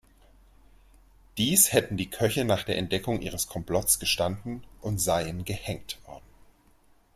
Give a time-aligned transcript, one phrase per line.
[1.37, 6.25] Dies hätten die Köche nach der Entdeckung ihres Komplotts gestanden und seien gehängt worden.